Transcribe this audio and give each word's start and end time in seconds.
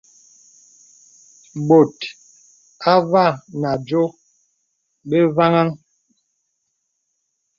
Bòt 1.67 1.97
àvā 2.93 3.25
nà 3.59 3.69
àdiò 3.75 4.03
bə 5.07 5.17
vaŋhaŋ. 5.35 5.69